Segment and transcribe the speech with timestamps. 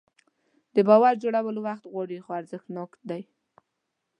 [0.75, 3.21] د باور جوړول وخت غواړي خو ارزښتناک دی.